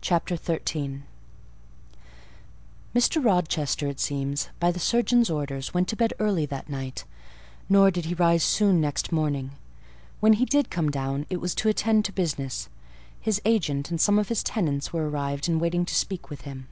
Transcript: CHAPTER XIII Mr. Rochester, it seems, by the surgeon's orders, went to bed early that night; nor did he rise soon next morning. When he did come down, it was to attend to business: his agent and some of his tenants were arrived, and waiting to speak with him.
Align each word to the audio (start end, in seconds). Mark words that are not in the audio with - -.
CHAPTER 0.00 0.36
XIII 0.36 1.02
Mr. 2.94 3.22
Rochester, 3.22 3.86
it 3.88 4.00
seems, 4.00 4.48
by 4.58 4.70
the 4.72 4.78
surgeon's 4.80 5.28
orders, 5.28 5.74
went 5.74 5.86
to 5.88 5.96
bed 5.96 6.14
early 6.18 6.46
that 6.46 6.70
night; 6.70 7.04
nor 7.68 7.90
did 7.90 8.06
he 8.06 8.14
rise 8.14 8.42
soon 8.42 8.80
next 8.80 9.12
morning. 9.12 9.50
When 10.18 10.32
he 10.32 10.46
did 10.46 10.70
come 10.70 10.88
down, 10.90 11.26
it 11.28 11.42
was 11.42 11.54
to 11.56 11.68
attend 11.68 12.06
to 12.06 12.12
business: 12.12 12.70
his 13.20 13.38
agent 13.44 13.90
and 13.90 14.00
some 14.00 14.18
of 14.18 14.30
his 14.30 14.42
tenants 14.42 14.94
were 14.94 15.10
arrived, 15.10 15.46
and 15.46 15.60
waiting 15.60 15.84
to 15.84 15.94
speak 15.94 16.30
with 16.30 16.40
him. 16.48 16.68